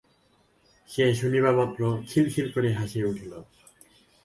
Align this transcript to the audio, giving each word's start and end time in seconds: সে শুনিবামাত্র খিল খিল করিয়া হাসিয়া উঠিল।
সে 0.89 1.03
শুনিবামাত্র 1.13 1.81
খিল 2.09 2.25
খিল 2.33 2.47
করিয়া 2.55 2.77
হাসিয়া 2.79 3.05
উঠিল। 3.07 3.33